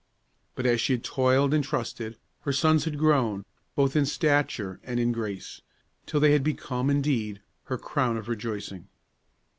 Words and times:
But, 0.55 0.65
as 0.65 0.81
she 0.81 0.93
had 0.93 1.03
toiled 1.03 1.53
and 1.53 1.63
trusted, 1.63 2.17
her 2.39 2.51
sons 2.51 2.85
had 2.85 2.97
grown, 2.97 3.45
both 3.75 3.95
in 3.95 4.07
stature 4.07 4.79
and 4.83 4.99
in 4.99 5.11
grace, 5.11 5.61
till 6.07 6.19
they 6.19 6.31
had 6.31 6.43
become, 6.43 6.89
indeed, 6.89 7.39
her 7.65 7.77
crown 7.77 8.17
of 8.17 8.27
rejoicing. 8.27 8.87